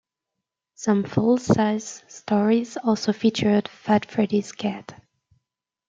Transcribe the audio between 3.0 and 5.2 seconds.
featured Fat Freddy's Cat.